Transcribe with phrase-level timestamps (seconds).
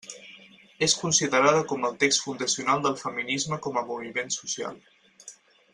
[0.85, 4.81] És considerada com el text fundacional del feminisme com a moviment social.